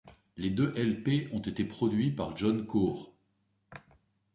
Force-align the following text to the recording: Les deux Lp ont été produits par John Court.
Les 0.35 0.49
deux 0.49 0.73
Lp 0.75 1.29
ont 1.31 1.41
été 1.43 1.63
produits 1.63 2.09
par 2.09 2.35
John 2.35 2.65
Court. 2.65 3.13